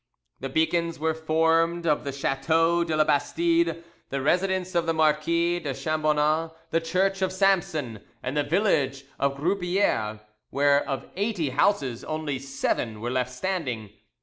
[0.39, 5.59] The beacons were formed of the chateau de la Bastide, the residence of the Marquis
[5.59, 10.19] de Chambonnas, the church of Samson, and the village of Grouppieres,
[10.49, 13.91] where of eighty houses only seven were left standing.